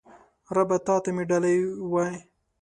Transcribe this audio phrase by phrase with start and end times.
[0.55, 1.57] ربه تاته مې ډالۍ
[1.91, 2.11] وی